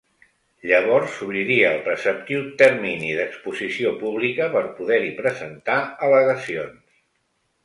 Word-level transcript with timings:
Llavors 0.69 1.17
s’obriria 1.17 1.67
el 1.73 1.83
preceptiu 1.89 2.41
termini 2.63 3.11
d’exposició 3.19 3.93
pública 4.01 4.49
per 4.57 4.65
poder-hi 4.81 5.13
presentar 5.21 5.79
al·legacions. 6.09 6.99